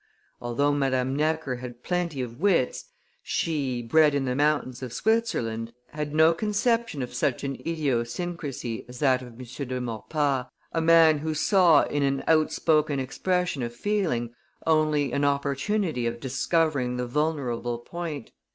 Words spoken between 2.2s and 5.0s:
of wits, she, bred in the mountains of